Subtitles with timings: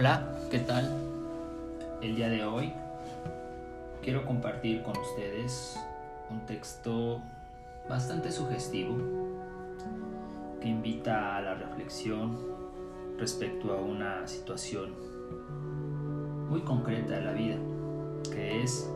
[0.00, 0.90] Hola, ¿qué tal?
[2.00, 2.72] El día de hoy
[4.02, 5.78] quiero compartir con ustedes
[6.30, 7.20] un texto
[7.86, 8.96] bastante sugestivo
[10.58, 12.34] que invita a la reflexión
[13.18, 14.94] respecto a una situación
[16.48, 17.58] muy concreta de la vida,
[18.32, 18.90] que es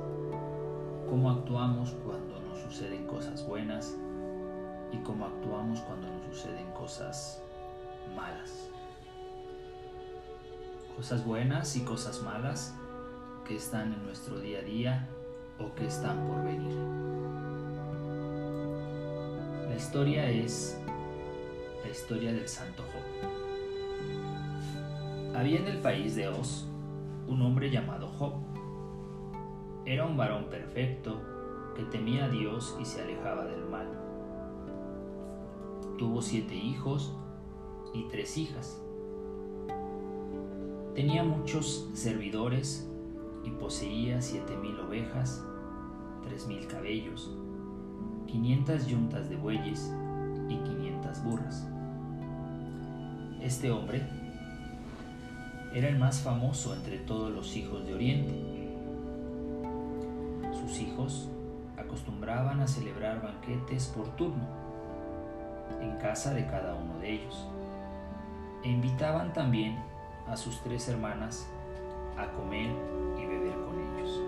[1.10, 3.94] cómo actuamos cuando nos suceden cosas buenas
[4.90, 7.42] y cómo actuamos cuando nos suceden cosas
[8.16, 8.70] malas
[10.96, 12.74] cosas buenas y cosas malas
[13.46, 15.08] que están en nuestro día a día
[15.58, 16.74] o que están por venir.
[19.68, 20.80] La historia es
[21.82, 23.02] la historia del santo Job.
[25.36, 26.66] Había en el país de Oz
[27.26, 28.34] un hombre llamado Job.
[29.84, 31.20] Era un varón perfecto
[31.74, 33.88] que temía a Dios y se alejaba del mal.
[35.98, 37.12] Tuvo siete hijos
[37.92, 38.83] y tres hijas
[40.94, 42.88] Tenía muchos servidores
[43.42, 45.44] y poseía siete mil ovejas,
[46.22, 47.32] tres mil cabellos,
[48.28, 49.92] quinientas yuntas de bueyes
[50.48, 51.66] y quinientas burras.
[53.40, 54.06] Este hombre
[55.74, 58.32] era el más famoso entre todos los hijos de Oriente.
[60.52, 61.28] Sus hijos
[61.76, 64.46] acostumbraban a celebrar banquetes por turno
[65.80, 67.48] en casa de cada uno de ellos
[68.62, 69.76] e invitaban también
[70.28, 71.46] a sus tres hermanas
[72.16, 72.70] a comer
[73.18, 74.20] y beber con ellos.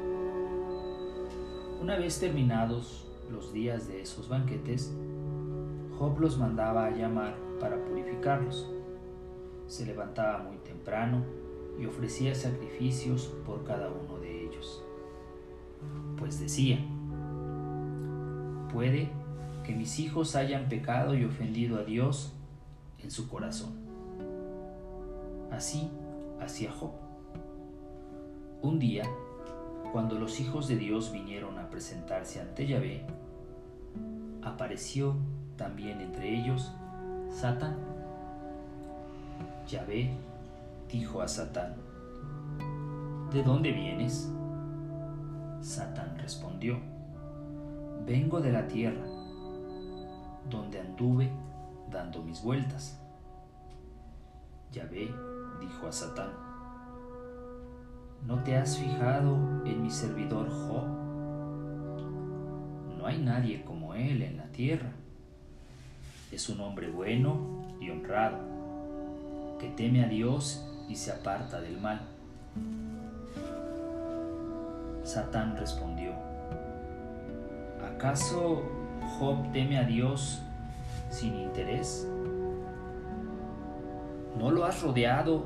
[1.81, 4.93] Una vez terminados los días de esos banquetes,
[5.99, 8.71] Job los mandaba a llamar para purificarlos.
[9.67, 11.25] Se levantaba muy temprano
[11.81, 14.83] y ofrecía sacrificios por cada uno de ellos.
[16.19, 16.79] Pues decía,
[18.73, 19.11] puede
[19.65, 22.33] que mis hijos hayan pecado y ofendido a Dios
[22.99, 23.86] en su corazón
[25.51, 25.91] Así
[26.41, 26.93] hacía Job.
[28.63, 29.05] Un día,
[29.93, 33.05] cuando los hijos de Dios vinieron a presentarse ante Yahvé,
[34.43, 35.17] apareció
[35.57, 36.73] también entre ellos
[37.31, 37.77] Satán.
[39.69, 40.11] Yahvé
[40.91, 41.75] dijo a Satán,
[43.33, 44.31] ¿De dónde vienes?
[45.61, 46.79] Satán respondió,
[48.07, 49.05] vengo de la tierra,
[50.49, 51.31] donde anduve
[51.91, 53.01] dando mis vueltas.
[54.77, 55.11] Yahvé
[55.59, 56.33] dijo a Satán,
[58.27, 60.87] ¿no te has fijado en mi servidor Job?
[62.99, 64.91] No hay nadie como él en la tierra.
[66.31, 68.37] Es un hombre bueno y honrado,
[69.59, 72.03] que teme a Dios y se aparta del mal.
[75.05, 76.13] Satán respondió,
[77.95, 78.63] ¿acaso
[79.19, 80.43] Job teme a Dios
[81.09, 82.07] sin interés?
[84.39, 85.45] ¿No lo has rodeado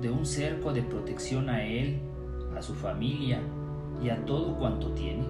[0.00, 2.00] de un cerco de protección a él,
[2.56, 3.40] a su familia
[4.00, 5.24] y a todo cuanto tiene?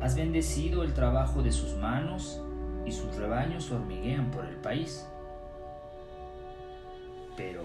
[0.00, 2.40] ¿Has bendecido el trabajo de sus manos
[2.86, 5.06] y sus rebaños hormiguean por el país?
[7.36, 7.64] Pero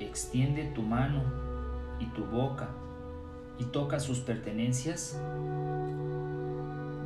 [0.00, 1.22] extiende tu mano
[1.98, 2.68] y tu boca
[3.58, 5.18] y toca sus pertenencias,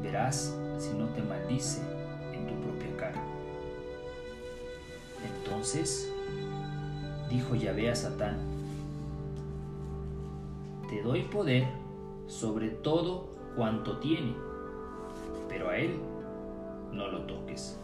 [0.03, 2.02] verás si no te maldice
[5.63, 6.13] Entonces
[7.31, 8.37] dijo Yahvé a Satán,
[10.89, 11.69] te doy poder
[12.27, 14.35] sobre todo cuanto tiene,
[15.49, 16.01] pero a él
[16.93, 17.79] no lo toques.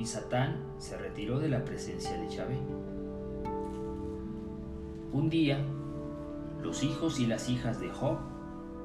[0.00, 2.58] Y Satán se retiró de la presencia de Yahvé.
[5.12, 5.64] Un día,
[6.64, 8.18] los hijos y las hijas de Job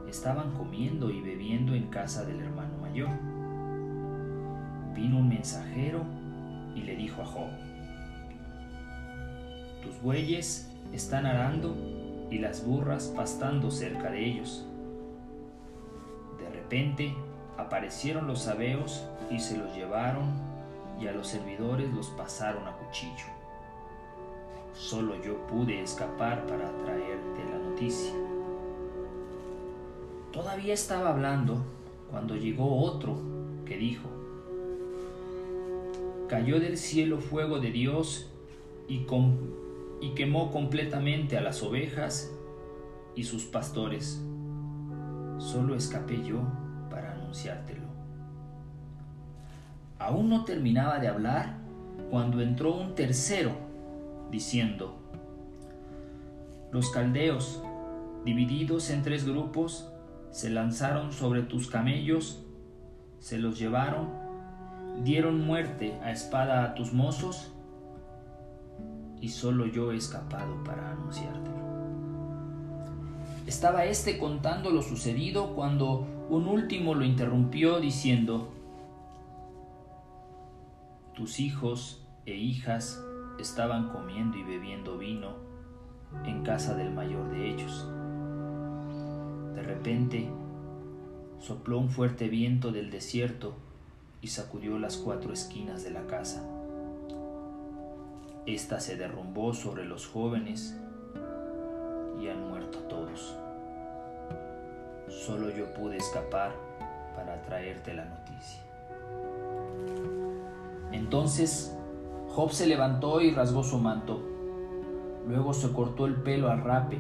[0.08, 3.10] estaban comiendo y bebiendo en casa del hermano mayor.
[4.94, 6.06] Vino un mensajero
[6.76, 7.50] y le dijo a Job,
[9.82, 11.76] tus bueyes están arando
[12.30, 14.66] y las burras pastando cerca de ellos.
[16.40, 17.16] De repente
[17.58, 20.34] aparecieron los sabeos y se los llevaron
[21.00, 23.26] y a los servidores los pasaron a cuchillo.
[24.74, 28.12] Solo yo pude escapar para traerte la noticia.
[30.32, 31.64] Todavía estaba hablando
[32.12, 33.18] cuando llegó otro
[33.66, 34.10] que dijo,
[36.28, 38.32] cayó del cielo fuego de Dios
[38.88, 39.06] y,
[40.16, 42.32] quemó completamente a las ovejas
[43.16, 44.22] y sus pastores.
[45.38, 46.42] Solo escapé yo
[46.90, 47.86] para anunciártelo.
[50.00, 51.58] Aún no terminaba de hablar
[52.10, 53.52] cuando entró un tercero,
[54.32, 54.98] diciendo,
[56.72, 57.64] los caldeos,
[58.26, 59.90] divididos en tres grupos,
[60.32, 62.44] se lanzaron sobre tus camellos,
[63.20, 64.25] se los llevaron
[65.04, 67.52] dieron muerte a espada a tus mozos
[69.22, 71.56] y solo yo he escapado para anunciártelo.
[73.48, 78.52] Estaba éste contando lo sucedido cuando un último lo interrumpió diciendo,
[81.14, 83.02] tus hijos e hijas
[83.40, 85.36] estaban comiendo y bebiendo vino
[86.26, 87.88] en casa del mayor de ellos.
[89.54, 90.30] De repente
[91.40, 93.65] sopló un fuerte viento del desierto
[94.26, 96.42] y sacudió las cuatro esquinas de la casa.
[98.48, 100.76] Esta se derrumbó sobre los jóvenes
[102.20, 103.38] y han muerto todos.
[105.08, 106.54] Solo yo pude escapar
[107.16, 108.64] para traerte la noticia.
[110.92, 111.78] Entonces
[112.30, 114.24] Job se levantó y rasgó su manto.
[115.28, 117.00] Luego se cortó el pelo al rape.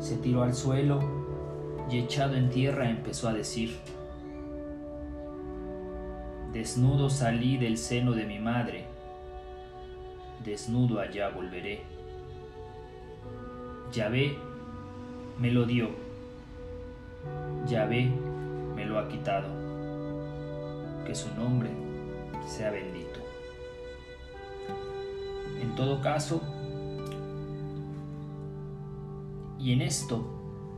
[0.00, 0.98] Se tiró al suelo
[1.88, 3.78] y echado en tierra empezó a decir,
[6.52, 8.86] Desnudo salí del seno de mi madre,
[10.42, 11.82] desnudo allá volveré.
[13.92, 14.36] Yahvé
[15.38, 15.90] me lo dio,
[17.68, 18.10] Yahvé
[18.74, 19.46] me lo ha quitado,
[21.06, 21.70] que su nombre
[22.48, 23.20] sea bendito.
[25.62, 26.40] En todo caso,
[29.56, 30.24] y en esto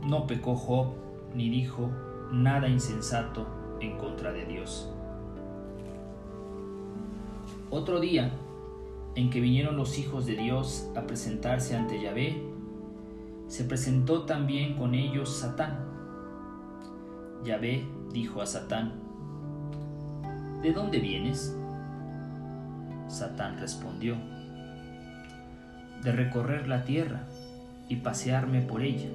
[0.03, 0.93] no pecó Job
[1.33, 1.89] ni dijo
[2.31, 3.47] nada insensato
[3.79, 4.93] en contra de Dios.
[7.75, 8.31] Otro día,
[9.15, 12.39] en que vinieron los hijos de Dios a presentarse ante Yahvé,
[13.47, 15.79] se presentó también con ellos Satán.
[17.43, 18.93] Yahvé dijo a Satán,
[20.61, 21.57] ¿De dónde vienes?
[23.07, 24.17] Satán respondió,
[26.03, 27.23] de recorrer la tierra
[27.89, 29.09] y pasearme por ella.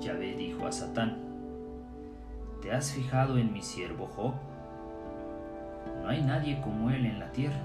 [0.00, 1.18] Yahvé dijo a Satán,
[2.62, 4.49] ¿te has fijado en mi siervo Job?
[6.02, 7.60] No hay nadie como él en la tierra.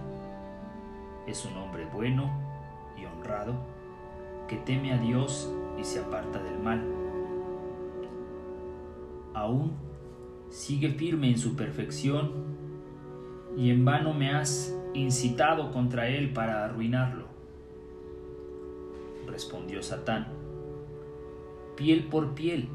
[1.28, 2.32] Es un hombre bueno
[2.98, 3.56] y honrado
[4.48, 6.82] que teme a Dios y se aparta del mal.
[9.34, 9.74] Aún
[10.50, 12.32] sigue firme en su perfección
[13.58, 17.26] y en vano me has incitado contra él para arruinarlo.
[19.28, 20.28] Respondió Satán,
[21.76, 22.70] piel por piel.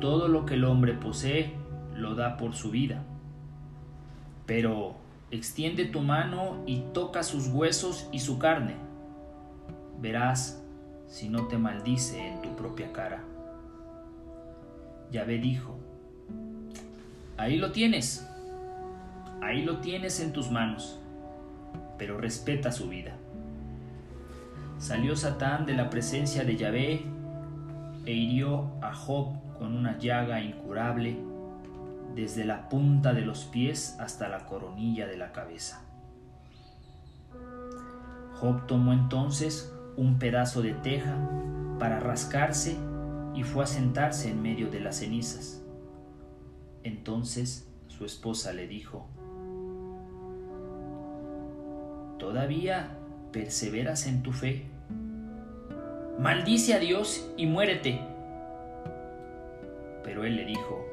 [0.00, 1.54] Todo lo que el hombre posee
[1.94, 3.04] lo da por su vida.
[4.50, 4.96] Pero
[5.30, 8.74] extiende tu mano y toca sus huesos y su carne.
[10.00, 10.60] Verás
[11.06, 13.22] si no te maldice en tu propia cara.
[15.12, 15.78] Yahvé dijo,
[17.36, 18.28] Ahí lo tienes.
[19.40, 20.98] Ahí lo tienes en tus manos.
[21.96, 23.16] Pero respeta su vida.
[24.78, 27.04] Salió Satán de la presencia de Yahvé
[28.04, 29.28] e hirió a Job
[29.60, 31.16] con una llaga incurable
[32.20, 35.82] desde la punta de los pies hasta la coronilla de la cabeza.
[38.38, 41.16] Job tomó entonces un pedazo de teja
[41.78, 42.76] para rascarse
[43.34, 45.62] y fue a sentarse en medio de las cenizas.
[46.82, 49.08] Entonces su esposa le dijo,
[52.18, 52.98] ¿todavía
[53.32, 54.66] perseveras en tu fe?
[56.18, 57.98] Maldice a Dios y muérete.
[60.04, 60.89] Pero él le dijo,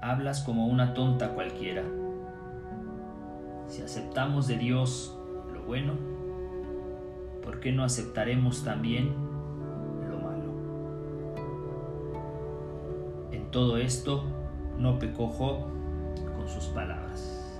[0.00, 1.82] hablas como una tonta cualquiera.
[3.68, 5.18] Si aceptamos de Dios
[5.52, 5.94] lo bueno,
[7.42, 9.26] ¿por qué no aceptaremos también
[13.56, 14.22] todo esto
[14.78, 15.60] no pecó Job
[16.36, 17.58] con sus palabras.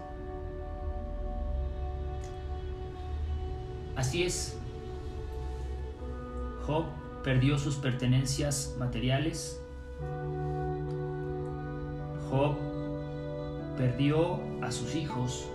[3.95, 4.59] Así es,
[6.67, 6.85] Job
[7.25, 9.59] perdió sus pertenencias materiales.
[12.31, 12.57] Job
[13.77, 15.49] perdió a sus hijos.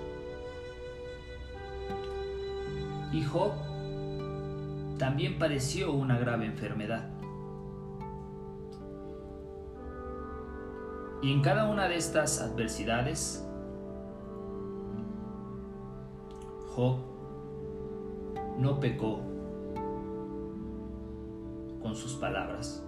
[3.12, 3.52] Y Job
[4.98, 7.10] también padeció una grave enfermedad.
[11.22, 13.48] Y en cada una de estas adversidades,
[16.76, 16.98] Job
[18.58, 19.20] no pecó
[21.82, 22.84] con sus palabras,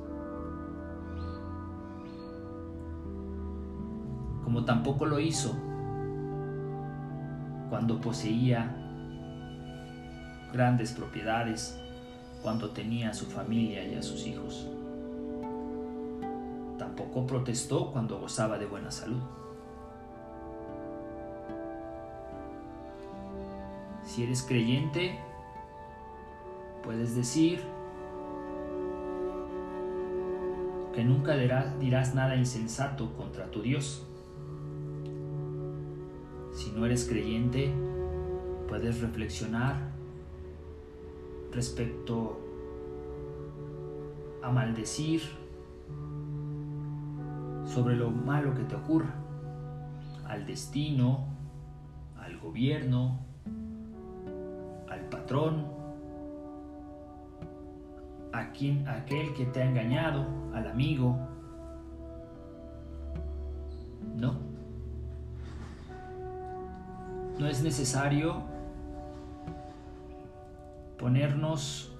[4.53, 5.55] como tampoco lo hizo
[7.71, 8.71] cuando poseía
[10.53, 11.75] grandes propiedades,
[12.43, 14.67] cuando tenía a su familia y a sus hijos
[16.77, 19.23] tampoco protestó cuando gozaba de buena salud.
[24.03, 25.17] Si eres creyente,
[26.83, 27.59] puedes decir
[30.93, 34.07] que nunca dirás, nada insensato contra tu Dios.
[36.75, 37.71] No eres creyente,
[38.67, 39.75] puedes reflexionar
[41.51, 42.39] respecto
[44.41, 45.21] a maldecir
[47.65, 49.13] sobre lo malo que te ocurra,
[50.27, 51.27] al destino,
[52.17, 53.19] al gobierno,
[54.89, 55.67] al patrón,
[58.31, 61.32] a quien, aquel que te ha engañado, al amigo.
[67.39, 68.43] No es necesario
[70.97, 71.93] ponernos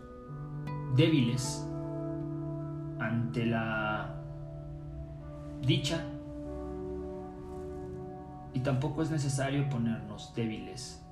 [0.96, 1.68] débiles
[3.00, 4.16] ante la
[5.62, 6.04] dicha
[8.54, 11.04] y tampoco es necesario ponernos débiles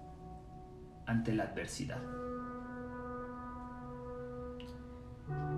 [1.06, 2.02] ante la adversidad.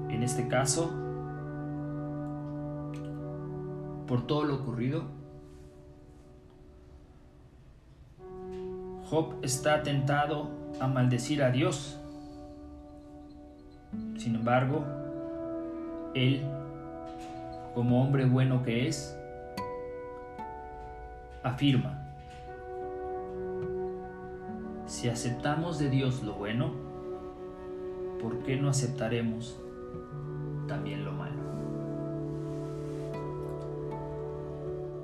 [0.10, 0.90] En este caso,
[4.08, 5.23] por todo lo ocurrido,
[9.14, 12.00] Job está tentado a maldecir a Dios.
[14.18, 14.84] Sin embargo,
[16.16, 16.42] él,
[17.76, 19.16] como hombre bueno que es,
[21.44, 22.08] afirma,
[24.88, 26.72] si aceptamos de Dios lo bueno,
[28.20, 29.62] ¿por qué no aceptaremos
[30.68, 31.40] también lo malo?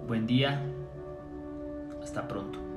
[0.07, 0.65] Buen día,
[2.01, 2.68] hasta pronto.